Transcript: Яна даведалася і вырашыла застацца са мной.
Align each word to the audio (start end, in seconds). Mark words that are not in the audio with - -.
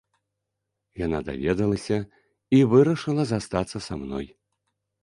Яна 1.05 1.19
даведалася 1.27 1.97
і 2.59 2.65
вырашыла 2.73 3.23
застацца 3.35 3.77
са 3.91 4.01
мной. 4.03 4.25